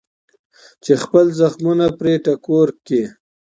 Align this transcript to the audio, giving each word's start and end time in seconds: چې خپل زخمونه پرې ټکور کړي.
چې 0.83 0.93
خپل 1.03 1.25
زخمونه 1.39 1.85
پرې 1.99 2.13
ټکور 2.25 2.67
کړي. 2.85 3.03